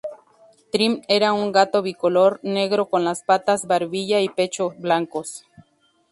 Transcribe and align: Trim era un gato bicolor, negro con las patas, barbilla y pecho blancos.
Trim 0.71 0.93
era 1.15 1.31
un 1.31 1.51
gato 1.51 1.83
bicolor, 1.83 2.39
negro 2.43 2.89
con 2.89 3.05
las 3.05 3.21
patas, 3.21 3.67
barbilla 3.67 4.19
y 4.19 4.29
pecho 4.29 4.71
blancos. 4.79 5.45